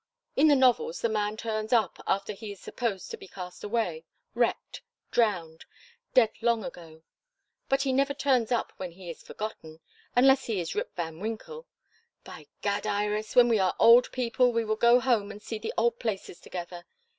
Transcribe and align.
In 0.35 0.47
the 0.47 0.55
novels 0.55 1.01
the 1.01 1.09
man 1.09 1.37
turns 1.37 1.71
up 1.71 2.01
after 2.07 2.33
he 2.33 2.51
is 2.53 2.59
supposed 2.59 3.11
to 3.11 3.17
be 3.17 3.27
cast 3.27 3.63
away 3.63 4.03
wrecked 4.33 4.81
drowned 5.11 5.65
dead 6.15 6.31
long 6.41 6.63
ago. 6.65 7.03
But 7.69 7.83
he 7.83 7.93
never 7.93 8.15
turns 8.15 8.51
up 8.51 8.73
when 8.77 8.93
he 8.93 9.11
is 9.11 9.21
forgotten 9.21 9.79
unless 10.15 10.45
he 10.45 10.59
is 10.59 10.73
Rip 10.73 10.95
Van 10.95 11.19
Winkle. 11.19 11.67
By 12.23 12.47
Gad, 12.63 12.87
Iris! 12.87 13.35
when 13.35 13.47
we 13.47 13.59
are 13.59 13.75
old 13.77 14.11
people 14.11 14.51
we 14.51 14.65
will 14.65 14.75
go 14.75 14.99
home 14.99 15.29
and 15.29 15.39
see 15.39 15.59
the 15.59 15.71
old 15.77 15.99
places 15.99 16.39
together. 16.39 16.87